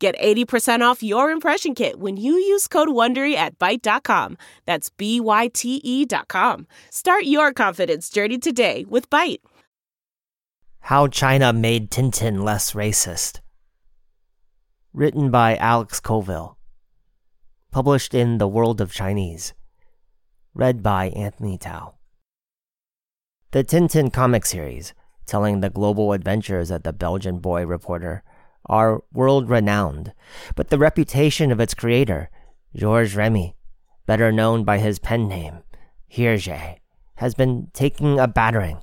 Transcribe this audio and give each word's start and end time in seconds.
Get 0.00 0.18
80% 0.18 0.80
off 0.80 1.02
your 1.02 1.30
impression 1.30 1.74
kit 1.74 2.00
when 2.00 2.16
you 2.16 2.32
use 2.32 2.66
code 2.66 2.88
WONDERY 2.88 3.34
at 3.34 3.58
Byte.com. 3.58 4.38
That's 4.64 4.88
B-Y-T-E 4.88 6.06
dot 6.06 6.26
com. 6.28 6.66
Start 6.90 7.24
your 7.24 7.52
confidence 7.52 8.08
journey 8.08 8.38
today 8.38 8.86
with 8.88 9.10
Byte. 9.10 9.40
How 10.84 11.06
China 11.06 11.52
Made 11.52 11.90
Tintin 11.90 12.42
Less 12.42 12.72
Racist. 12.72 13.40
Written 14.94 15.30
by 15.30 15.56
Alex 15.56 16.00
Colville. 16.00 16.56
Published 17.70 18.14
in 18.14 18.38
The 18.38 18.48
World 18.48 18.80
of 18.80 18.90
Chinese. 18.90 19.52
Read 20.54 20.82
by 20.82 21.10
Anthony 21.10 21.58
Tao. 21.58 21.96
The 23.50 23.62
Tintin 23.64 24.10
comic 24.10 24.46
series, 24.46 24.94
telling 25.26 25.60
the 25.60 25.68
global 25.68 26.14
adventures 26.14 26.70
of 26.70 26.84
the 26.84 26.94
Belgian 26.94 27.38
boy 27.38 27.66
reporter, 27.66 28.22
are 28.70 29.02
world 29.12 29.50
renowned, 29.50 30.14
but 30.54 30.70
the 30.70 30.78
reputation 30.78 31.50
of 31.50 31.60
its 31.60 31.74
creator, 31.74 32.30
Georges 32.74 33.16
Remi, 33.16 33.56
better 34.06 34.30
known 34.30 34.62
by 34.62 34.78
his 34.78 35.00
pen 35.00 35.28
name, 35.28 35.64
Hergé, 36.10 36.78
has 37.16 37.34
been 37.34 37.68
taking 37.74 38.20
a 38.20 38.28
battering. 38.28 38.78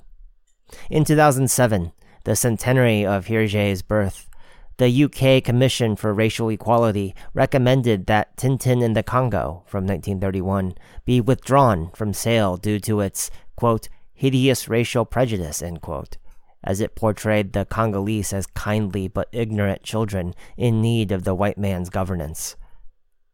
In 0.90 1.04
2007, 1.04 1.92
the 2.24 2.36
centenary 2.36 3.06
of 3.06 3.26
Hergé's 3.26 3.80
birth, 3.80 4.28
the 4.76 5.04
UK 5.04 5.42
Commission 5.42 5.96
for 5.96 6.12
Racial 6.12 6.50
Equality 6.50 7.14
recommended 7.32 8.06
that 8.06 8.36
Tintin 8.36 8.82
in 8.82 8.92
the 8.92 9.02
Congo 9.02 9.64
from 9.66 9.86
1931 9.86 10.74
be 11.06 11.20
withdrawn 11.20 11.90
from 11.94 12.12
sale 12.12 12.58
due 12.58 12.78
to 12.80 13.00
its, 13.00 13.30
quote, 13.56 13.88
hideous 14.12 14.68
racial 14.68 15.06
prejudice, 15.06 15.62
end 15.62 15.80
quote 15.80 16.18
as 16.64 16.80
it 16.80 16.94
portrayed 16.94 17.52
the 17.52 17.64
Congolese 17.64 18.32
as 18.32 18.46
kindly 18.46 19.08
but 19.08 19.28
ignorant 19.32 19.82
children 19.82 20.34
in 20.56 20.80
need 20.80 21.12
of 21.12 21.24
the 21.24 21.34
white 21.34 21.58
man's 21.58 21.90
governance. 21.90 22.56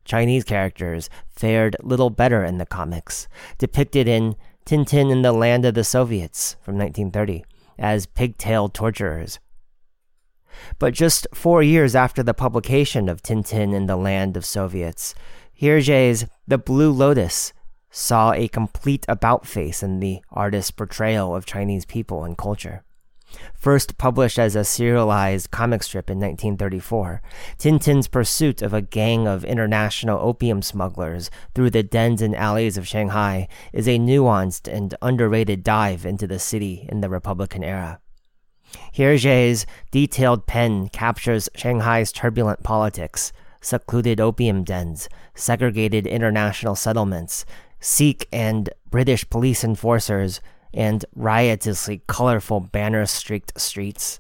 Chinese 0.05 0.44
characters 0.44 1.08
fared 1.28 1.77
little 1.83 2.11
better 2.11 2.45
in 2.45 2.58
the 2.58 2.67
comics, 2.67 3.27
depicted 3.58 4.06
in 4.06 4.36
Tintin 4.67 5.11
in 5.11 5.22
the 5.22 5.33
Land 5.33 5.64
of 5.64 5.75
the 5.75 5.84
Soviets 5.84 6.56
from 6.62 6.77
1930 6.77 7.45
as 7.78 8.06
pigtailed 8.06 8.75
torturers. 8.75 9.39
But 10.78 10.95
just 10.95 11.27
four 11.34 11.62
years 11.62 11.95
after 11.95 12.22
the 12.22 12.34
publication 12.34 13.08
of 13.08 13.22
Tintin 13.22 13.75
in 13.75 13.86
the 13.86 13.97
Land 13.97 14.36
of 14.36 14.45
Soviets, 14.45 15.14
Hergé's 15.61 16.27
The 16.47 16.58
Blue 16.58 16.92
Lotus 16.92 17.52
saw 17.91 18.33
a 18.33 18.48
complete 18.48 19.05
about 19.08 19.47
face 19.47 19.83
in 19.83 20.00
the 20.00 20.20
artist's 20.30 20.70
portrayal 20.70 21.34
of 21.34 21.47
Chinese 21.47 21.84
people 21.84 22.25
and 22.25 22.36
culture. 22.36 22.84
First 23.54 23.98
published 23.98 24.38
as 24.38 24.54
a 24.54 24.64
serialized 24.64 25.50
comic 25.50 25.82
strip 25.82 26.10
in 26.10 26.18
1934, 26.18 27.22
Tintin's 27.58 28.08
pursuit 28.08 28.62
of 28.62 28.74
a 28.74 28.82
gang 28.82 29.27
of 29.27 29.44
international 29.44 30.18
opium 30.20 30.62
smugglers 30.62 31.30
through 31.55 31.70
the 31.70 31.82
dens 31.82 32.20
and 32.20 32.36
alleys 32.36 32.77
of 32.77 32.86
Shanghai 32.86 33.48
is 33.72 33.88
a 33.88 33.98
nuanced 33.98 34.72
and 34.72 34.94
underrated 35.00 35.62
dive 35.62 36.05
into 36.05 36.27
the 36.27 36.38
city 36.38 36.86
in 36.88 37.00
the 37.00 37.08
Republican 37.08 37.64
era. 37.64 38.00
Hergé's 38.96 39.66
detailed 39.90 40.46
pen 40.46 40.89
captures 40.89 41.48
Shanghai's 41.55 42.12
turbulent 42.12 42.62
politics, 42.62 43.33
secluded 43.61 44.20
opium 44.20 44.64
dens, 44.64 45.08
segregated 45.34 46.06
international 46.06 46.74
settlements, 46.74 47.45
Sikh 47.80 48.28
and 48.33 48.70
British 48.90 49.28
police 49.28 49.64
enforcers, 49.64 50.40
and 50.74 51.05
riotously 51.14 52.02
colorful 52.07 52.61
banner 52.61 53.07
streaked 53.07 53.58
streets. 53.58 54.18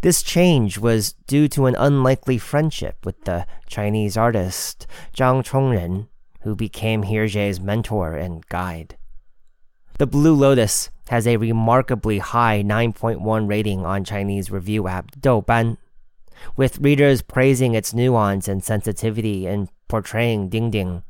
This 0.00 0.22
change 0.22 0.78
was 0.78 1.14
due 1.26 1.48
to 1.48 1.66
an 1.66 1.74
unlikely 1.76 2.38
friendship 2.38 3.04
with 3.04 3.24
the 3.24 3.46
Chinese 3.66 4.16
artist 4.16 4.86
Zhang 5.16 5.44
Chongren, 5.44 6.08
who 6.42 6.54
became 6.54 7.04
Hergé's 7.04 7.60
mentor 7.60 8.14
and 8.14 8.46
guide. 8.48 8.96
The 9.98 10.06
Blue 10.06 10.34
Lotus 10.34 10.90
has 11.08 11.26
a 11.26 11.36
remarkably 11.36 12.18
high 12.18 12.62
9.1 12.62 13.48
rating 13.48 13.84
on 13.84 14.04
Chinese 14.04 14.50
review 14.50 14.86
app 14.86 15.10
Douban, 15.20 15.78
with 16.56 16.78
readers 16.78 17.22
praising 17.22 17.74
its 17.74 17.92
nuance 17.92 18.46
and 18.46 18.62
sensitivity 18.62 19.46
in 19.46 19.68
portraying 19.88 20.48
Ding 20.48 20.70
Ding, 20.70 21.02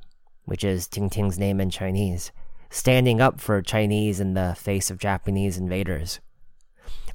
which 0.47 0.65
is 0.65 0.89
Tintin's 0.89 1.39
name 1.39 1.61
in 1.61 1.69
Chinese 1.69 2.33
standing 2.71 3.21
up 3.21 3.41
for 3.41 3.63
Chinese 3.63 4.21
in 4.21 4.35
the 4.35 4.55
face 4.59 4.91
of 4.91 4.99
Japanese 4.99 5.59
invaders. 5.59 6.21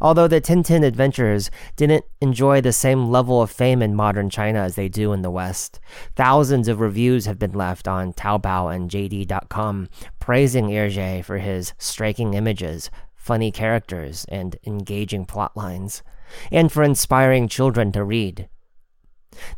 Although 0.02 0.28
the 0.28 0.42
Tintin 0.42 0.84
adventurers 0.84 1.50
didn't 1.76 2.04
enjoy 2.20 2.60
the 2.60 2.74
same 2.74 3.10
level 3.10 3.42
of 3.42 3.50
fame 3.50 3.82
in 3.82 3.96
modern 3.96 4.30
China 4.30 4.60
as 4.60 4.76
they 4.76 4.90
do 4.90 5.14
in 5.14 5.22
the 5.22 5.32
West, 5.32 5.80
thousands 6.16 6.68
of 6.68 6.82
reviews 6.82 7.26
have 7.26 7.40
been 7.40 7.54
left 7.54 7.88
on 7.88 8.12
Taobao 8.14 8.76
and 8.76 8.90
JD.com 8.90 9.88
praising 10.20 10.68
Hergé 10.68 11.24
for 11.24 11.38
his 11.38 11.74
striking 11.78 12.34
images, 12.34 12.90
funny 13.16 13.52
characters, 13.52 14.26
and 14.28 14.58
engaging 14.66 15.26
plot 15.26 15.56
lines, 15.56 16.04
and 16.52 16.72
for 16.72 16.84
inspiring 16.84 17.48
children 17.48 17.92
to 17.94 18.04
read. 18.04 18.50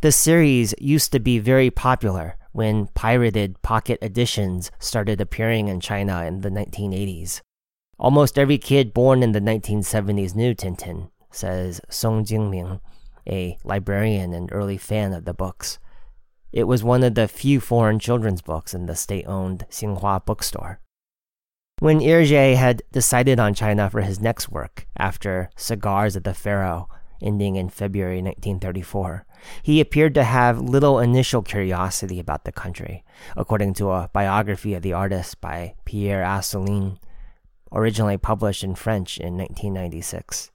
The 0.02 0.12
series 0.12 0.74
used 0.80 1.12
to 1.12 1.20
be 1.20 1.40
very 1.40 1.70
popular, 1.72 2.38
when 2.56 2.88
pirated 2.94 3.62
pocket 3.64 4.00
editions 4.02 4.72
started 4.80 5.20
appearing 5.20 5.68
in 5.68 5.82
China 5.82 6.24
in 6.24 6.40
the 6.40 6.50
1980s. 6.50 7.42
Almost 8.00 8.40
every 8.40 8.58
kid 8.58 8.94
born 8.94 9.22
in 9.22 9.34
the 9.34 9.42
1970s 9.42 10.36
knew 10.36 10.56
Tintin, 10.56 11.10
says 11.32 11.82
Song 11.90 12.24
Jingming, 12.24 12.80
a 13.28 13.58
librarian 13.66 14.34
and 14.34 14.50
early 14.54 14.78
fan 14.78 15.12
of 15.12 15.26
the 15.26 15.34
books. 15.34 15.80
It 16.54 16.64
was 16.64 16.82
one 16.82 17.04
of 17.04 17.16
the 17.16 17.28
few 17.28 17.60
foreign 17.60 18.00
children's 18.00 18.42
books 18.42 18.74
in 18.74 18.86
the 18.86 18.96
state 18.96 19.28
owned 19.28 19.66
Xinhua 19.70 20.26
bookstore. 20.26 20.80
When 21.80 22.00
Hergé 22.00 22.56
had 22.56 22.84
decided 22.94 23.38
on 23.38 23.54
China 23.54 23.90
for 23.90 24.00
his 24.00 24.22
next 24.22 24.48
work, 24.48 24.88
after 24.96 25.50
Cigars 25.58 26.16
of 26.16 26.24
the 26.24 26.34
Pharaoh, 26.34 26.88
ending 27.22 27.58
in 27.58 27.68
February 27.68 28.22
1934. 28.22 29.25
He 29.64 29.80
appeared 29.80 30.14
to 30.16 30.24
have 30.24 30.60
little 30.60 31.00
initial 31.00 31.42
curiosity 31.42 32.20
about 32.20 32.46
the 32.46 32.52
country, 32.52 33.04
according 33.36 33.74
to 33.76 33.92
a 33.92 34.10
biography 34.14 34.74
of 34.74 34.82
the 34.82 34.94
artist 34.94 35.42
by 35.42 35.76
Pierre 35.86 36.24
Assouline, 36.24 37.00
originally 37.72 38.18
published 38.18 38.64
in 38.64 38.76
French 38.76 39.18
in 39.18 39.38
1996. 39.38 40.52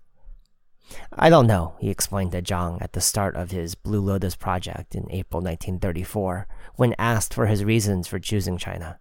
I 1.13 1.31
don't 1.31 1.47
know, 1.47 1.75
he 1.79 1.89
explained 1.89 2.33
to 2.33 2.43
Zhang 2.43 2.83
at 2.83 2.95
the 2.95 3.01
start 3.01 3.37
of 3.37 3.53
his 3.53 3.75
Blue 3.75 4.01
Lotus 4.01 4.35
project 4.35 4.95
in 4.95 5.11
April 5.11 5.41
1934, 5.41 6.49
when 6.77 6.95
asked 6.99 7.33
for 7.33 7.47
his 7.47 7.65
reasons 7.65 8.09
for 8.09 8.19
choosing 8.19 8.59
China. 8.59 8.99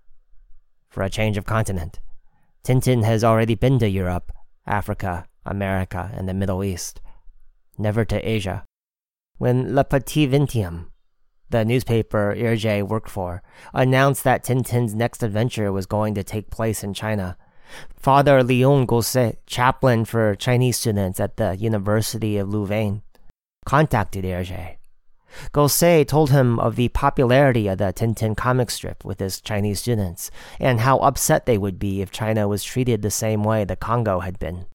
For 0.89 1.01
a 1.01 1.09
change 1.09 1.37
of 1.37 1.45
continent. 1.45 1.99
Tintin 2.63 3.03
has 3.03 3.23
already 3.23 3.55
been 3.55 3.79
to 3.79 3.89
Europe, 3.89 4.31
Africa, 4.67 5.25
America, 5.45 6.11
and 6.13 6.27
the 6.27 6.33
Middle 6.33 6.63
East 6.63 7.01
never 7.79 8.05
to 8.05 8.29
Asia. 8.29 8.65
When 9.39 9.73
Le 9.73 9.85
Petit 9.85 10.27
Vingtieme, 10.27 10.87
the 11.49 11.63
newspaper 11.63 12.35
Hergé 12.37 12.85
worked 12.85 13.09
for, 13.09 13.41
announced 13.73 14.25
that 14.25 14.43
Tintin's 14.43 14.93
next 14.93 15.23
adventure 15.23 15.71
was 15.71 15.85
going 15.85 16.13
to 16.15 16.25
take 16.25 16.51
place 16.51 16.83
in 16.83 16.93
China, 16.93 17.37
Father 17.95 18.43
Leon 18.43 18.85
Gosset, 18.85 19.37
chaplain 19.47 20.03
for 20.03 20.35
Chinese 20.35 20.75
students 20.75 21.21
at 21.21 21.37
the 21.37 21.55
University 21.55 22.37
of 22.37 22.49
Louvain, 22.49 23.01
contacted 23.65 24.25
Hergé. 24.25 24.75
Gosset 25.53 26.09
told 26.09 26.31
him 26.31 26.59
of 26.59 26.75
the 26.75 26.89
popularity 26.89 27.69
of 27.69 27.77
the 27.77 27.93
Tintin 27.93 28.35
comic 28.35 28.69
strip 28.69 29.05
with 29.05 29.21
his 29.21 29.39
Chinese 29.39 29.79
students, 29.79 30.31
and 30.59 30.81
how 30.81 30.97
upset 30.97 31.45
they 31.45 31.57
would 31.57 31.79
be 31.79 32.01
if 32.01 32.11
China 32.11 32.49
was 32.49 32.61
treated 32.61 33.01
the 33.01 33.09
same 33.09 33.45
way 33.45 33.63
the 33.63 33.77
Congo 33.77 34.19
had 34.19 34.37
been. 34.37 34.65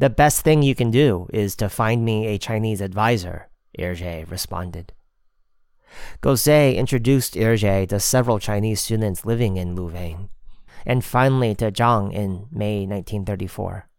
The 0.00 0.08
best 0.08 0.40
thing 0.40 0.62
you 0.62 0.74
can 0.74 0.90
do 0.90 1.28
is 1.30 1.54
to 1.56 1.68
find 1.68 2.06
me 2.06 2.26
a 2.26 2.38
Chinese 2.38 2.80
advisor, 2.80 3.50
Hergé 3.78 4.24
responded. 4.30 4.94
Gosset 6.22 6.74
introduced 6.74 7.34
Hergé 7.34 7.86
to 7.90 8.00
several 8.00 8.38
Chinese 8.38 8.80
students 8.80 9.26
living 9.26 9.58
in 9.58 9.76
Louvain, 9.76 10.30
and 10.86 11.04
finally 11.04 11.54
to 11.56 11.70
Zhang 11.70 12.14
in 12.14 12.46
May 12.50 12.86
1934. 12.86 13.90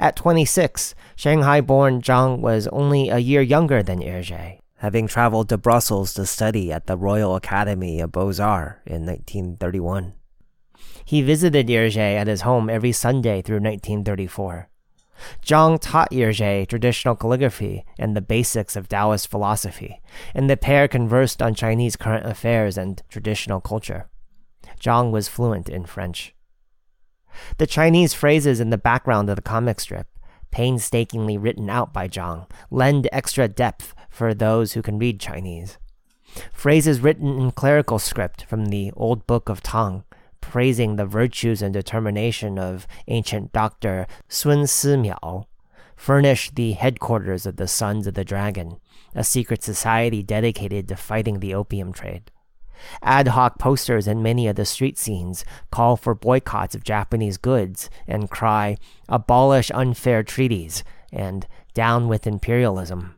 At 0.00 0.16
26, 0.16 0.96
Shanghai 1.14 1.60
born 1.60 2.02
Zhang 2.02 2.40
was 2.40 2.66
only 2.72 3.08
a 3.08 3.18
year 3.18 3.40
younger 3.40 3.80
than 3.80 4.00
Hergé, 4.00 4.58
having 4.78 5.06
traveled 5.06 5.50
to 5.50 5.56
Brussels 5.56 6.14
to 6.14 6.26
study 6.26 6.72
at 6.72 6.88
the 6.88 6.96
Royal 6.96 7.36
Academy 7.36 8.00
of 8.00 8.10
Beaux-Arts 8.10 8.80
in 8.86 9.06
1931. 9.06 10.14
He 11.04 11.22
visited 11.22 11.68
Hergé 11.68 12.16
at 12.16 12.26
his 12.26 12.40
home 12.40 12.68
every 12.68 12.90
Sunday 12.90 13.40
through 13.40 13.60
1934. 13.60 14.68
Zhang 15.44 15.78
taught 15.80 16.10
Hergé 16.10 16.66
traditional 16.66 17.16
calligraphy 17.16 17.84
and 17.98 18.16
the 18.16 18.20
basics 18.20 18.76
of 18.76 18.88
Taoist 18.88 19.28
philosophy, 19.28 20.00
and 20.34 20.48
the 20.48 20.56
pair 20.56 20.88
conversed 20.88 21.42
on 21.42 21.54
Chinese 21.54 21.96
current 21.96 22.26
affairs 22.26 22.78
and 22.78 23.02
traditional 23.08 23.60
culture. 23.60 24.08
Zhang 24.80 25.10
was 25.10 25.28
fluent 25.28 25.68
in 25.68 25.86
French. 25.86 26.34
The 27.58 27.66
Chinese 27.66 28.14
phrases 28.14 28.60
in 28.60 28.70
the 28.70 28.78
background 28.78 29.28
of 29.28 29.36
the 29.36 29.42
comic 29.42 29.80
strip, 29.80 30.06
painstakingly 30.50 31.36
written 31.36 31.68
out 31.68 31.92
by 31.92 32.08
Zhang, 32.08 32.48
lend 32.70 33.08
extra 33.12 33.48
depth 33.48 33.94
for 34.08 34.34
those 34.34 34.72
who 34.72 34.82
can 34.82 34.98
read 34.98 35.20
Chinese. 35.20 35.78
Phrases 36.52 37.00
written 37.00 37.38
in 37.38 37.50
clerical 37.52 37.98
script 37.98 38.44
from 38.44 38.66
the 38.66 38.92
Old 38.96 39.26
Book 39.26 39.48
of 39.48 39.62
Tang, 39.62 40.04
praising 40.40 40.96
the 40.96 41.06
virtues 41.06 41.62
and 41.62 41.72
determination 41.74 42.58
of 42.58 42.86
ancient 43.06 43.52
doctor 43.52 44.06
Sun 44.28 44.64
Simiao, 44.64 45.44
furnish 45.96 46.50
the 46.50 46.72
headquarters 46.72 47.46
of 47.46 47.56
the 47.56 47.68
Sons 47.68 48.06
of 48.06 48.14
the 48.14 48.24
Dragon, 48.24 48.78
a 49.14 49.24
secret 49.24 49.62
society 49.62 50.22
dedicated 50.22 50.88
to 50.88 50.96
fighting 50.96 51.40
the 51.40 51.54
opium 51.54 51.92
trade. 51.92 52.30
Ad 53.02 53.28
hoc 53.28 53.58
posters 53.58 54.06
in 54.06 54.22
many 54.22 54.46
of 54.46 54.56
the 54.56 54.64
street 54.64 54.96
scenes 54.96 55.44
call 55.70 55.96
for 55.96 56.14
boycotts 56.14 56.74
of 56.74 56.84
Japanese 56.84 57.36
goods 57.36 57.90
and 58.06 58.30
cry, 58.30 58.76
abolish 59.08 59.70
unfair 59.74 60.22
treaties 60.22 60.84
and 61.12 61.46
down 61.74 62.06
with 62.08 62.26
imperialism. 62.26 63.17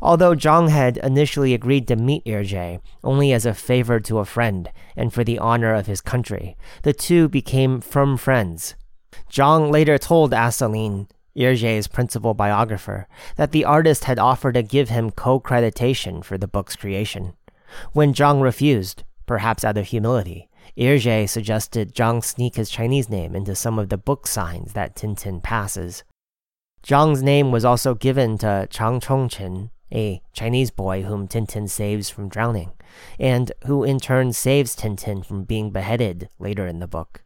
Although 0.00 0.34
Zhang 0.34 0.68
had 0.68 0.96
initially 0.98 1.54
agreed 1.54 1.88
to 1.88 1.96
meet 1.96 2.24
Hergé 2.24 2.80
only 3.02 3.32
as 3.32 3.46
a 3.46 3.54
favor 3.54 4.00
to 4.00 4.18
a 4.18 4.24
friend 4.24 4.70
and 4.96 5.12
for 5.12 5.24
the 5.24 5.38
honor 5.38 5.74
of 5.74 5.86
his 5.86 6.00
country, 6.00 6.56
the 6.82 6.92
two 6.92 7.28
became 7.28 7.80
firm 7.80 8.16
friends. 8.16 8.74
Zhang 9.30 9.70
later 9.70 9.98
told 9.98 10.32
Assouline, 10.32 11.08
Hergé's 11.36 11.86
principal 11.86 12.34
biographer, 12.34 13.08
that 13.36 13.52
the 13.52 13.64
artist 13.64 14.04
had 14.04 14.18
offered 14.18 14.54
to 14.54 14.62
give 14.62 14.90
him 14.90 15.10
co-creditation 15.10 16.22
for 16.22 16.36
the 16.36 16.48
book's 16.48 16.76
creation. 16.76 17.32
When 17.92 18.12
Zhang 18.12 18.42
refused, 18.42 19.04
perhaps 19.26 19.64
out 19.64 19.78
of 19.78 19.86
humility, 19.86 20.48
Hergé 20.76 21.28
suggested 21.28 21.94
Zhang 21.94 22.22
sneak 22.22 22.56
his 22.56 22.70
Chinese 22.70 23.08
name 23.08 23.34
into 23.34 23.54
some 23.54 23.78
of 23.78 23.88
the 23.88 23.98
book 23.98 24.26
signs 24.26 24.72
that 24.74 24.94
Tintin 24.94 25.42
passes. 25.42 26.04
Zhang's 26.84 27.22
name 27.22 27.52
was 27.52 27.64
also 27.64 27.94
given 27.94 28.38
to 28.38 28.66
Chang 28.68 28.98
Chong-Chen, 28.98 29.70
a 29.92 30.20
Chinese 30.32 30.70
boy 30.70 31.02
whom 31.02 31.28
Tintin 31.28 31.68
saves 31.68 32.10
from 32.10 32.28
drowning, 32.28 32.72
and 33.20 33.52
who 33.66 33.84
in 33.84 34.00
turn 34.00 34.32
saves 34.32 34.74
Tintin 34.74 35.24
from 35.24 35.44
being 35.44 35.70
beheaded 35.70 36.28
later 36.40 36.66
in 36.66 36.80
the 36.80 36.88
book. 36.88 37.22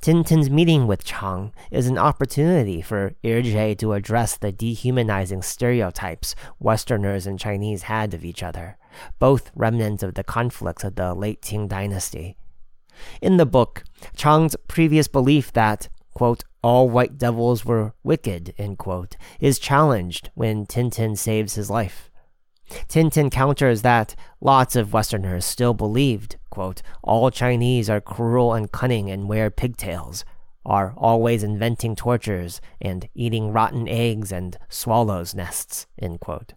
Tintin's 0.00 0.48
meeting 0.48 0.86
with 0.86 1.04
Chang 1.04 1.52
is 1.70 1.86
an 1.86 1.98
opportunity 1.98 2.80
for 2.80 3.12
Hergé 3.22 3.76
to 3.78 3.92
address 3.92 4.36
the 4.36 4.52
dehumanizing 4.52 5.42
stereotypes 5.42 6.34
Westerners 6.58 7.26
and 7.26 7.38
Chinese 7.38 7.84
had 7.84 8.14
of 8.14 8.24
each 8.24 8.42
other, 8.42 8.78
both 9.18 9.50
remnants 9.54 10.02
of 10.02 10.14
the 10.14 10.24
conflicts 10.24 10.84
of 10.84 10.94
the 10.94 11.14
late 11.14 11.42
Qing 11.42 11.68
dynasty. 11.68 12.36
In 13.20 13.36
the 13.36 13.46
book, 13.46 13.84
Chang's 14.16 14.56
previous 14.66 15.08
belief 15.08 15.52
that, 15.52 15.88
quote, 16.14 16.44
all 16.62 16.88
white 16.88 17.18
devils 17.18 17.64
were 17.64 17.94
wicked, 18.02 18.54
end 18.58 18.78
quote, 18.78 19.16
is 19.40 19.58
challenged 19.58 20.30
when 20.34 20.66
Tintin 20.66 21.16
saves 21.16 21.54
his 21.54 21.70
life. 21.70 22.10
Tintin 22.88 23.30
counters 23.30 23.82
that 23.82 24.14
lots 24.40 24.76
of 24.76 24.92
Westerners 24.92 25.44
still 25.44 25.74
believed, 25.74 26.36
quote, 26.50 26.82
all 27.02 27.30
Chinese 27.30 27.88
are 27.88 28.00
cruel 28.00 28.52
and 28.52 28.72
cunning 28.72 29.10
and 29.10 29.28
wear 29.28 29.50
pigtails, 29.50 30.24
are 30.66 30.92
always 30.96 31.42
inventing 31.42 31.96
tortures 31.96 32.60
and 32.80 33.08
eating 33.14 33.52
rotten 33.52 33.88
eggs 33.88 34.30
and 34.30 34.58
swallows' 34.68 35.34
nests, 35.34 35.86
end 35.98 36.20
quote. 36.20 36.52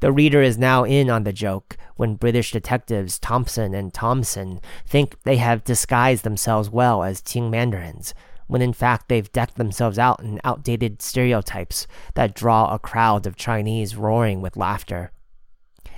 The 0.00 0.12
reader 0.12 0.42
is 0.42 0.58
now 0.58 0.84
in 0.84 1.10
on 1.10 1.24
the 1.24 1.32
joke 1.32 1.76
when 1.96 2.16
British 2.16 2.52
detectives 2.52 3.18
Thompson 3.18 3.74
and 3.74 3.92
Thomson 3.92 4.60
think 4.86 5.22
they 5.22 5.36
have 5.36 5.64
disguised 5.64 6.24
themselves 6.24 6.70
well 6.70 7.02
as 7.02 7.22
Qing 7.22 7.50
mandarins, 7.50 8.14
when 8.46 8.62
in 8.62 8.72
fact 8.72 9.08
they've 9.08 9.32
decked 9.32 9.56
themselves 9.56 9.98
out 9.98 10.20
in 10.20 10.40
outdated 10.44 11.00
stereotypes 11.00 11.86
that 12.14 12.34
draw 12.34 12.72
a 12.72 12.78
crowd 12.78 13.26
of 13.26 13.36
Chinese 13.36 13.96
roaring 13.96 14.40
with 14.40 14.56
laughter. 14.56 15.12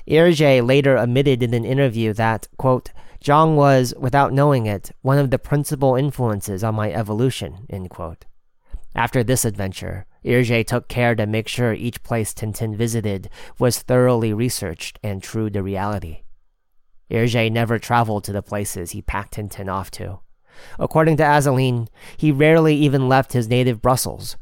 Hergé 0.08 0.66
later 0.66 0.96
admitted 0.96 1.42
in 1.42 1.52
an 1.52 1.64
interview 1.64 2.12
that, 2.12 2.46
quote, 2.56 2.92
Zhang 3.24 3.56
was, 3.56 3.92
without 3.98 4.32
knowing 4.32 4.66
it, 4.66 4.92
one 5.02 5.18
of 5.18 5.30
the 5.30 5.38
principal 5.38 5.96
influences 5.96 6.62
on 6.62 6.74
my 6.74 6.92
evolution, 6.92 7.66
end 7.68 7.90
quote. 7.90 8.24
After 8.94 9.24
this 9.24 9.44
adventure, 9.44 10.06
Hergé 10.24 10.66
took 10.66 10.88
care 10.88 11.14
to 11.14 11.26
make 11.26 11.48
sure 11.48 11.72
each 11.72 12.02
place 12.02 12.32
Tintin 12.32 12.76
visited 12.76 13.28
was 13.58 13.80
thoroughly 13.80 14.32
researched 14.32 14.98
and 15.02 15.22
true 15.22 15.50
to 15.50 15.62
reality. 15.62 16.22
Hergé 17.10 17.50
never 17.50 17.78
traveled 17.78 18.24
to 18.24 18.32
the 18.32 18.42
places 18.42 18.92
he 18.92 19.02
packed 19.02 19.34
Tintin 19.34 19.68
off 19.68 19.90
to. 19.92 20.20
According 20.78 21.16
to 21.18 21.24
Assouline, 21.24 21.88
he 22.16 22.32
rarely 22.32 22.74
even 22.74 23.08
left 23.08 23.32
his 23.32 23.48
native 23.48 23.82
Brussels. 23.82 24.36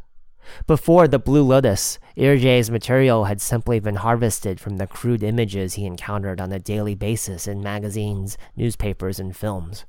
Before 0.67 1.09
the 1.09 1.19
Blue 1.19 1.43
Lotus, 1.43 1.99
Hergé's 2.17 2.71
material 2.71 3.25
had 3.25 3.41
simply 3.41 3.81
been 3.81 3.97
harvested 3.97 4.61
from 4.61 4.77
the 4.77 4.87
crude 4.87 5.23
images 5.23 5.75
he 5.75 5.87
encountered 5.87 6.41
on 6.41 6.53
a 6.53 6.59
daily 6.59 6.95
basis 6.95 7.47
in 7.47 7.63
magazines, 7.63 8.37
newspapers, 8.57 9.19
and 9.19 9.37
films. 9.37 9.85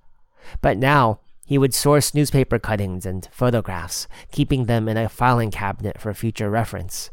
But 0.62 0.78
now, 0.78 1.20
he 1.46 1.58
would 1.58 1.74
source 1.74 2.16
newspaper 2.16 2.58
cuttings 2.58 3.06
and 3.06 3.28
photographs, 3.32 4.08
keeping 4.32 4.66
them 4.66 4.88
in 4.88 4.98
a 4.98 5.10
filing 5.10 5.52
cabinet 5.52 6.00
for 6.00 6.14
future 6.14 6.50
reference. 6.50 7.12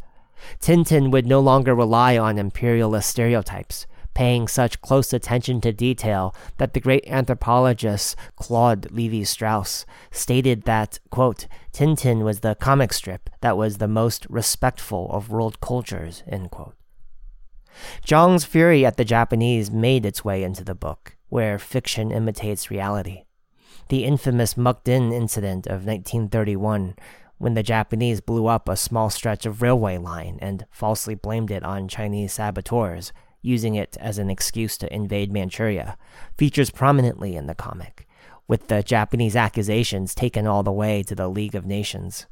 Tintin 0.61 1.11
would 1.11 1.27
no 1.27 1.41
longer 1.41 1.75
rely 1.75 2.17
on 2.17 2.39
imperialist 2.39 3.11
stereotypes 3.11 3.87
paying 4.15 4.49
such 4.49 4.81
close 4.81 5.13
attention 5.13 5.61
to 5.61 5.73
detail 5.73 6.35
that 6.59 6.75
the 6.75 6.81
great 6.81 7.07
anthropologist 7.07 8.17
Claude 8.37 8.91
Levi 8.91 9.25
Strauss 9.25 9.87
stated 10.11 10.63
that, 10.63 10.99
quote, 11.11 11.47
Tintin 11.73 12.25
was 12.25 12.41
the 12.41 12.55
comic 12.55 12.93
strip 12.93 13.31
that 13.41 13.57
was 13.57 13.79
the 13.79 13.89
most 13.89 14.27
respectful 14.29 15.11
of 15.11 15.31
world 15.31 15.61
cultures, 15.61 16.23
end 16.27 16.51
quote. 16.51 16.75
Zhang's 18.07 18.45
fury 18.45 18.85
at 18.85 18.97
the 18.97 19.05
Japanese 19.05 19.71
made 19.71 20.05
its 20.05 20.25
way 20.25 20.43
into 20.43 20.63
the 20.63 20.75
book, 20.75 21.17
where 21.29 21.59
fiction 21.59 22.13
imitates 22.13 22.71
reality. 22.71 23.25
The 23.89 24.05
infamous 24.05 24.55
Mukden 24.55 25.13
incident 25.13 25.67
of 25.67 25.87
1931 25.87 26.95
when 27.43 27.55
the 27.55 27.63
Japanese 27.65 28.21
blew 28.21 28.47
up 28.47 28.69
a 28.69 28.77
small 28.77 29.11
stretch 29.11 29.45
of 29.47 29.63
railway 29.63 29.99
line 29.99 30.39
and 30.41 30.65
falsely 30.71 31.17
blamed 31.17 31.51
it 31.51 31.65
on 31.65 31.89
Chinese 31.89 32.35
saboteurs, 32.35 33.13
using 33.43 33.75
it 33.75 33.97
as 34.01 34.19
an 34.19 34.31
excuse 34.31 34.79
to 34.79 34.95
invade 34.95 35.33
Manchuria, 35.33 35.99
features 36.39 36.71
prominently 36.71 37.37
in 37.37 37.47
the 37.47 37.55
comic, 37.55 38.07
with 38.49 38.69
the 38.69 38.83
Japanese 38.83 39.37
accusations 39.37 40.15
taken 40.15 40.47
all 40.47 40.63
the 40.63 40.73
way 40.73 41.03
to 41.03 41.15
the 41.15 41.29
League 41.29 41.55
of 41.55 41.67
Nations. 41.67 42.27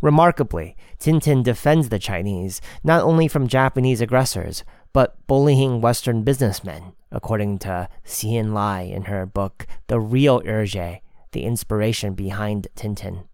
Remarkably, 0.00 0.76
Tintin 0.98 1.42
defends 1.42 1.88
the 1.88 1.98
Chinese 1.98 2.60
not 2.82 3.02
only 3.02 3.28
from 3.28 3.48
Japanese 3.48 4.00
aggressors, 4.00 4.64
but 4.92 5.26
bullying 5.26 5.80
Western 5.80 6.22
businessmen, 6.22 6.94
according 7.10 7.58
to 7.60 7.88
Hsien 8.04 8.52
Lai 8.52 8.82
in 8.82 9.02
her 9.02 9.26
book 9.26 9.66
The 9.86 10.00
Real 10.00 10.40
Hergé, 10.42 11.00
the 11.32 11.44
inspiration 11.44 12.14
behind 12.14 12.68
Tintin. 12.74 13.24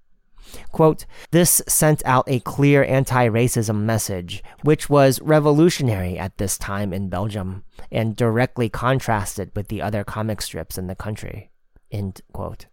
Quote, 0.73 1.07
this 1.31 1.63
sent 1.69 2.05
out 2.05 2.25
a 2.29 2.41
clear 2.41 2.85
anti 2.85 3.29
racism 3.29 3.83
message, 3.83 4.43
which 4.63 4.89
was 4.91 5.21
revolutionary 5.21 6.19
at 6.19 6.39
this 6.39 6.59
time 6.59 6.93
in 6.93 7.09
Belgium 7.09 7.65
and 7.91 8.17
directly 8.17 8.69
contrasted 8.69 9.51
with 9.55 9.69
the 9.69 9.83
other 9.83 10.05
comic 10.05 10.43
strips 10.43 10.79
in 10.79 10.87
the 10.87 10.95
country. 10.95 11.51
End 11.91 12.21
quote. 12.33 12.67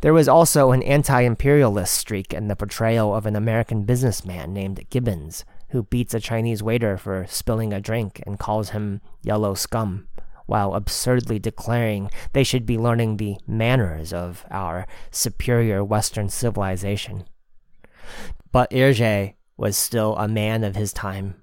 There 0.00 0.14
was 0.14 0.28
also 0.28 0.72
an 0.72 0.82
anti 0.82 1.20
imperialist 1.20 1.94
streak 1.94 2.32
in 2.32 2.48
the 2.48 2.56
portrayal 2.56 3.14
of 3.14 3.26
an 3.26 3.36
American 3.36 3.84
businessman 3.84 4.52
named 4.52 4.84
Gibbons, 4.90 5.44
who 5.70 5.84
beats 5.84 6.14
a 6.14 6.20
Chinese 6.20 6.62
waiter 6.62 6.96
for 6.96 7.26
spilling 7.28 7.72
a 7.72 7.80
drink 7.80 8.22
and 8.26 8.38
calls 8.38 8.70
him 8.70 9.00
yellow 9.22 9.54
scum 9.54 10.08
while 10.46 10.74
absurdly 10.74 11.38
declaring 11.38 12.10
they 12.32 12.44
should 12.44 12.64
be 12.64 12.78
learning 12.78 13.16
the 13.16 13.36
manners 13.46 14.12
of 14.12 14.44
our 14.50 14.86
superior 15.10 15.84
Western 15.84 16.28
civilization. 16.28 17.24
But 18.52 18.70
Hergé 18.70 19.34
was 19.56 19.76
still 19.76 20.16
a 20.16 20.28
man 20.28 20.64
of 20.64 20.76
his 20.76 20.92
time. 20.92 21.36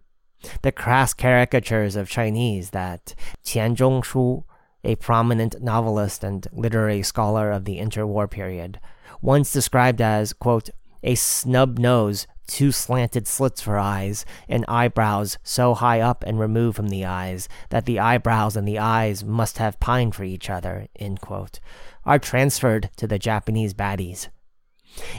The 0.62 0.72
crass 0.72 1.14
caricatures 1.14 1.96
of 1.96 2.10
Chinese 2.10 2.72
that 2.72 3.16
Qian 3.46 3.76
Zhongshu, 3.76 4.44
a 4.84 4.96
prominent 4.96 5.62
novelist 5.62 6.24
and 6.24 6.46
literary 6.52 7.04
scholar 7.04 7.52
of 7.52 7.66
the 7.66 7.78
interwar 7.78 8.30
period, 8.30 8.80
once 9.22 9.54
described 9.54 10.02
as, 10.02 10.34
quote, 10.34 10.70
a 11.02 11.16
snub 11.16 11.80
nose, 11.80 12.28
two 12.48 12.72
slanted 12.72 13.28
slits 13.28 13.62
for 13.62 13.78
eyes, 13.78 14.26
and 14.48 14.66
eyebrows 14.68 15.38
so 15.44 15.74
high 15.74 16.00
up 16.00 16.24
and 16.26 16.40
removed 16.40 16.76
from 16.76 16.90
the 16.90 17.06
eyes 17.06 17.48
that 17.70 17.86
the 17.86 18.00
eyebrows 18.00 18.56
and 18.56 18.68
the 18.68 18.80
eyes 18.80 19.24
must 19.24 19.58
have 19.58 19.80
pined 19.80 20.16
for 20.16 20.24
each 20.24 20.50
other, 20.50 20.88
are 22.06 22.20
transferred 22.20 22.90
to 22.98 23.08
the 23.08 23.20
Japanese 23.20 23.74
baddies. 23.74 24.28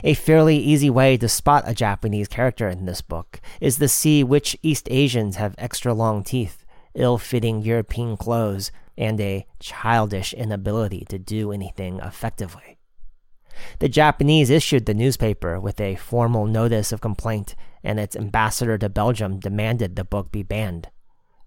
A 0.03 0.13
fairly 0.13 0.57
easy 0.57 0.89
way 0.89 1.17
to 1.17 1.27
spot 1.27 1.63
a 1.67 1.73
Japanese 1.73 2.27
character 2.27 2.69
in 2.69 2.85
this 2.85 3.01
book 3.01 3.41
is 3.59 3.77
to 3.77 3.87
see 3.87 4.23
which 4.23 4.57
East 4.61 4.87
Asians 4.89 5.35
have 5.35 5.55
extra 5.57 5.93
long 5.93 6.23
teeth, 6.23 6.65
ill 6.93 7.17
fitting 7.17 7.61
European 7.61 8.15
clothes, 8.15 8.71
and 8.97 9.19
a 9.19 9.45
childish 9.59 10.33
inability 10.33 11.05
to 11.09 11.19
do 11.19 11.51
anything 11.51 11.99
effectively. 11.99 12.74
The 13.79 13.89
Japanese 13.89 14.49
issued 14.49 14.85
the 14.85 14.93
newspaper 14.93 15.59
with 15.59 15.79
a 15.79 15.95
formal 15.95 16.45
notice 16.45 16.91
of 16.91 17.01
complaint, 17.01 17.55
and 17.83 17.99
its 17.99 18.15
ambassador 18.15 18.77
to 18.77 18.89
Belgium 18.89 19.39
demanded 19.39 19.95
the 19.95 20.03
book 20.03 20.31
be 20.31 20.43
banned. 20.43 20.89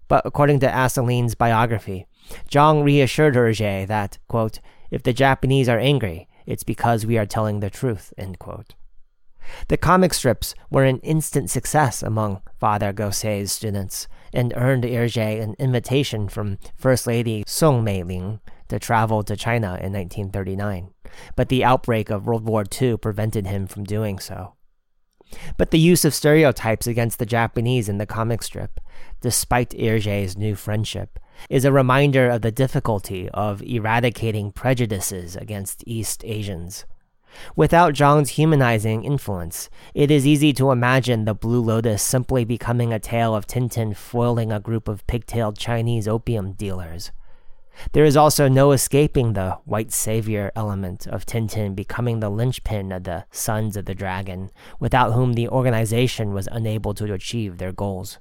But 0.07 0.25
according 0.25 0.59
to 0.61 0.67
Assouline's 0.67 1.35
biography, 1.35 2.07
Zhang 2.49 2.83
reassured 2.83 3.35
Hergé 3.35 3.87
that, 3.87 4.17
quote, 4.27 4.59
if 4.91 5.03
the 5.03 5.13
Japanese 5.13 5.69
are 5.69 5.79
angry, 5.79 6.27
it's 6.45 6.63
because 6.63 7.05
we 7.05 7.17
are 7.17 7.27
telling 7.27 7.59
the 7.59 7.69
truth. 7.69 8.11
The 9.67 9.77
comic 9.77 10.13
strips 10.13 10.55
were 10.69 10.83
an 10.83 10.99
instant 10.99 11.49
success 11.49 12.01
among 12.01 12.41
Father 12.59 12.91
Gosset's 12.91 13.51
students 13.51 14.07
and 14.33 14.53
earned 14.55 14.83
Hergé 14.83 15.41
an 15.41 15.55
invitation 15.59 16.27
from 16.27 16.57
First 16.75 17.05
Lady 17.07 17.43
Song 17.45 17.83
Meiling 17.83 18.39
to 18.69 18.79
travel 18.79 19.23
to 19.23 19.35
China 19.35 19.77
in 19.81 19.93
1939, 19.93 20.91
but 21.35 21.49
the 21.49 21.63
outbreak 21.63 22.09
of 22.09 22.25
World 22.25 22.45
War 22.45 22.63
II 22.81 22.97
prevented 22.97 23.47
him 23.47 23.67
from 23.67 23.83
doing 23.83 24.19
so. 24.19 24.53
But 25.57 25.71
the 25.71 25.79
use 25.79 26.05
of 26.05 26.13
stereotypes 26.13 26.87
against 26.87 27.19
the 27.19 27.25
Japanese 27.25 27.87
in 27.87 27.97
the 27.97 28.05
comic 28.05 28.41
strip, 28.41 28.79
despite 29.21 29.71
Hergé's 29.71 30.37
new 30.37 30.55
friendship, 30.55 31.19
is 31.49 31.65
a 31.65 31.71
reminder 31.71 32.29
of 32.29 32.41
the 32.41 32.51
difficulty 32.51 33.29
of 33.29 33.61
eradicating 33.61 34.51
prejudices 34.51 35.35
against 35.35 35.83
East 35.85 36.23
Asians. 36.25 36.85
Without 37.55 37.93
Zhang's 37.93 38.31
humanizing 38.31 39.03
influence, 39.03 39.69
it 39.93 40.09
is 40.09 40.25
easy 40.25 40.51
to 40.53 40.71
imagine 40.71 41.25
the 41.25 41.35
Blue 41.35 41.61
Lotus 41.61 42.01
simply 42.01 42.43
becoming 42.43 42.91
a 42.91 42.99
tale 42.99 43.35
of 43.35 43.45
Tintin 43.45 43.95
foiling 43.95 44.51
a 44.51 44.59
group 44.59 44.87
of 44.87 45.05
pigtailed 45.05 45.57
Chinese 45.57 46.07
opium 46.07 46.53
dealers. 46.53 47.11
There 47.93 48.05
is 48.05 48.17
also 48.17 48.47
no 48.47 48.71
escaping 48.71 49.33
the 49.33 49.57
white 49.65 49.91
savior 49.91 50.51
element 50.55 51.07
of 51.07 51.25
Tintin 51.25 51.75
becoming 51.75 52.19
the 52.19 52.29
linchpin 52.29 52.91
of 52.91 53.03
the 53.03 53.25
Sons 53.31 53.77
of 53.77 53.85
the 53.85 53.95
Dragon, 53.95 54.51
without 54.79 55.13
whom 55.13 55.33
the 55.33 55.47
organization 55.47 56.33
was 56.33 56.49
unable 56.51 56.93
to 56.95 57.13
achieve 57.13 57.57
their 57.57 57.71
goals. 57.71 58.19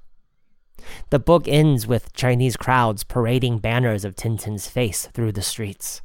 The 1.11 1.19
book 1.19 1.49
ends 1.49 1.87
with 1.87 2.13
Chinese 2.13 2.57
crowds 2.57 3.05
parading 3.05 3.59
banners 3.59 4.05
of 4.05 4.15
Tintin's 4.15 4.69
face 4.69 5.07
through 5.13 5.33
the 5.33 5.43
streets. 5.43 6.03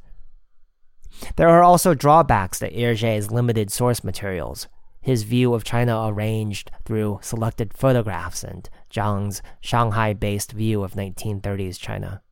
There 1.36 1.48
are 1.48 1.62
also 1.62 1.94
drawbacks 1.94 2.58
to 2.58 2.70
Hergé's 2.70 3.30
limited 3.30 3.70
source 3.70 4.02
materials, 4.02 4.66
his 5.04 5.22
view 5.22 5.52
of 5.52 5.64
China 5.64 6.06
arranged 6.06 6.70
through 6.86 7.20
selected 7.22 7.74
photographs 7.74 8.42
and 8.42 8.68
Zhang's 8.90 9.42
Shanghai 9.60 10.14
based 10.14 10.52
view 10.52 10.82
of 10.82 10.94
1930s 10.94 11.78
China. 11.78 12.23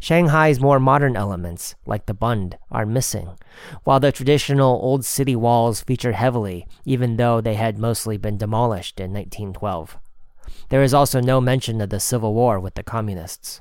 Shanghai's 0.00 0.60
more 0.60 0.80
modern 0.80 1.16
elements, 1.16 1.74
like 1.86 2.06
the 2.06 2.14
Bund, 2.14 2.58
are 2.70 2.86
missing, 2.86 3.36
while 3.84 4.00
the 4.00 4.12
traditional 4.12 4.80
old 4.82 5.04
city 5.04 5.36
walls 5.36 5.82
feature 5.82 6.12
heavily, 6.12 6.66
even 6.84 7.16
though 7.16 7.40
they 7.40 7.54
had 7.54 7.78
mostly 7.78 8.16
been 8.16 8.38
demolished 8.38 8.98
in 9.00 9.12
1912. 9.12 9.98
There 10.70 10.82
is 10.82 10.94
also 10.94 11.20
no 11.20 11.40
mention 11.40 11.80
of 11.80 11.90
the 11.90 12.00
civil 12.00 12.34
war 12.34 12.58
with 12.58 12.74
the 12.74 12.82
communists. 12.82 13.60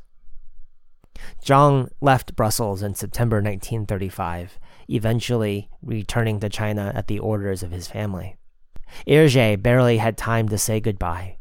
Zhang 1.44 1.90
left 2.02 2.36
Brussels 2.36 2.84
in 2.84 2.96
September 2.96 3.38
1935, 3.38 4.60
eventually 4.90 5.70
returning 5.82 6.40
to 6.40 6.50
China 6.50 6.92
at 6.96 7.08
the 7.08 7.20
orders 7.20 7.64
of 7.64 7.72
his 7.72 7.88
family. 7.88 8.38
Hergé 9.08 9.62
barely 9.62 9.98
had 9.98 10.18
time 10.18 10.48
to 10.50 10.58
say 10.58 10.80
goodbye. 10.80 11.38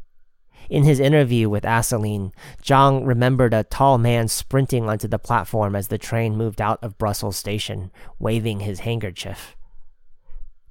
In 0.69 0.83
his 0.83 0.99
interview 0.99 1.49
with 1.49 1.63
Assouline, 1.63 2.33
Zhang 2.61 3.05
remembered 3.05 3.53
a 3.53 3.63
tall 3.63 3.97
man 3.97 4.27
sprinting 4.27 4.89
onto 4.89 5.07
the 5.07 5.19
platform 5.19 5.75
as 5.75 5.87
the 5.87 5.97
train 5.97 6.35
moved 6.35 6.61
out 6.61 6.79
of 6.83 6.97
Brussels 6.97 7.37
station, 7.37 7.91
waving 8.19 8.61
his 8.61 8.81
handkerchief. 8.81 9.55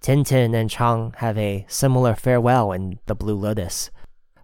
Tintin 0.01 0.55
and 0.55 0.71
Chang 0.71 1.15
have 1.19 1.39
a 1.39 1.65
similar 1.69 2.15
farewell 2.15 2.73
in 2.73 2.99
The 3.07 3.15
Blue 3.15 3.35
Lotus. 3.35 3.91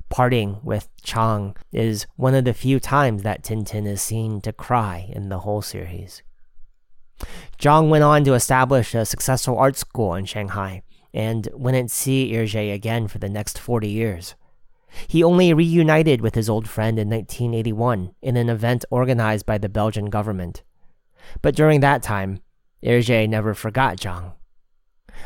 Parting 0.09 0.59
with 0.62 0.88
Chang 1.02 1.54
is 1.73 2.06
one 2.16 2.35
of 2.35 2.44
the 2.44 2.54
few 2.54 2.80
times 2.80 3.23
that 3.23 3.44
Tintin 3.44 3.87
is 3.87 4.02
seen 4.02 4.40
to 4.40 4.52
cry 4.52 5.11
in 5.11 5.28
the 5.28 5.40
whole 5.40 5.62
series. 5.62 6.23
Zhang 7.59 7.90
went 7.90 8.04
on 8.04 8.25
to 8.25 8.35
establish 8.35 8.94
a 8.94 9.04
successful 9.04 9.56
art 9.56 9.76
school 9.76 10.14
in 10.14 10.25
Shanghai 10.25 10.82
and 11.14 11.49
wouldn't 11.52 11.90
see 11.90 12.32
Hergé 12.32 12.75
again 12.75 13.06
for 13.06 13.18
the 13.18 13.28
next 13.28 13.59
40 13.59 13.88
years. 13.88 14.35
He 15.07 15.23
only 15.23 15.55
reunited 15.55 16.21
with 16.21 16.35
his 16.35 16.49
old 16.49 16.69
friend 16.69 16.99
in 16.99 17.09
1981 17.09 18.15
in 18.23 18.37
an 18.37 18.49
event 18.49 18.85
organized 18.91 19.47
by 19.47 19.59
the 19.59 19.69
Belgian 19.69 20.07
government. 20.07 20.63
But 21.41 21.55
during 21.55 21.81
that 21.81 22.03
time, 22.03 22.41
Hergé 22.83 23.29
never 23.29 23.55
forgot 23.55 23.97
Zhang. 23.97 24.33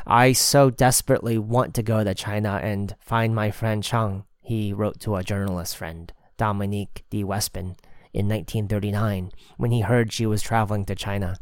I 0.07 0.33
so 0.33 0.71
desperately 0.71 1.39
want 1.39 1.75
to 1.75 1.83
go 1.83 2.05
to 2.05 2.15
China 2.15 2.61
and 2.63 2.95
find 3.01 3.35
my 3.35 3.51
friend 3.51 3.83
Chang, 3.83 4.25
he 4.41 4.73
wrote 4.73 5.01
to 5.01 5.17
a 5.17 5.25
journalist 5.25 5.77
friend, 5.77 6.13
Dominique 6.37 7.05
de 7.11 7.25
Wespin, 7.25 7.77
in 8.13 8.29
1939 8.29 9.31
when 9.57 9.71
he 9.71 9.81
heard 9.81 10.13
she 10.13 10.27
was 10.27 10.43
traveling 10.43 10.85
to 10.87 10.95
China. 10.95 11.39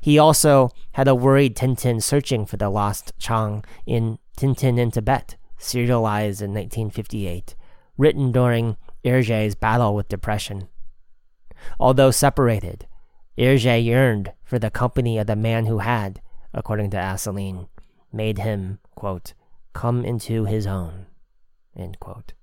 He 0.00 0.18
also 0.18 0.70
had 0.92 1.08
a 1.08 1.14
worried 1.14 1.56
Tintin 1.56 2.02
searching 2.02 2.46
for 2.46 2.56
the 2.56 2.70
lost 2.70 3.12
Chang 3.18 3.64
in 3.86 4.18
Tintin 4.36 4.78
in 4.78 4.90
Tibet, 4.90 5.36
serialized 5.62 6.42
in 6.42 6.52
1958, 6.52 7.54
written 7.96 8.32
during 8.32 8.76
Hergé's 9.04 9.54
battle 9.54 9.94
with 9.94 10.08
depression. 10.08 10.68
Although 11.78 12.10
separated, 12.10 12.86
Hergé 13.38 13.82
yearned 13.82 14.32
for 14.44 14.58
the 14.58 14.70
company 14.70 15.18
of 15.18 15.26
the 15.26 15.36
man 15.36 15.66
who 15.66 15.78
had, 15.78 16.20
according 16.52 16.90
to 16.90 16.98
Assouline, 16.98 17.68
made 18.12 18.38
him, 18.38 18.78
quote, 18.94 19.34
come 19.72 20.04
into 20.04 20.44
his 20.44 20.66
own, 20.66 21.06
end 21.76 21.98
quote. 21.98 22.34